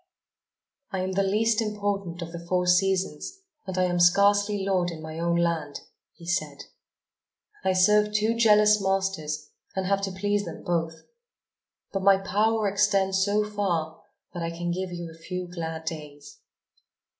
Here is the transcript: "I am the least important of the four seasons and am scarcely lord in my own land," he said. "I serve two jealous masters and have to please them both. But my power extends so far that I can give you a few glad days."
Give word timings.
"I 0.89 1.01
am 1.01 1.11
the 1.11 1.21
least 1.21 1.61
important 1.61 2.23
of 2.23 2.31
the 2.31 2.43
four 2.49 2.65
seasons 2.65 3.41
and 3.67 3.77
am 3.77 3.99
scarcely 3.99 4.65
lord 4.65 4.89
in 4.89 4.99
my 4.99 5.19
own 5.19 5.35
land," 5.35 5.81
he 6.15 6.25
said. 6.25 6.63
"I 7.63 7.73
serve 7.73 8.11
two 8.11 8.33
jealous 8.33 8.81
masters 8.81 9.51
and 9.75 9.85
have 9.85 10.01
to 10.01 10.11
please 10.11 10.43
them 10.43 10.63
both. 10.63 11.03
But 11.93 12.01
my 12.01 12.17
power 12.17 12.67
extends 12.67 13.23
so 13.23 13.43
far 13.47 14.01
that 14.33 14.41
I 14.41 14.49
can 14.49 14.71
give 14.71 14.91
you 14.91 15.11
a 15.11 15.21
few 15.21 15.47
glad 15.47 15.85
days." 15.85 16.39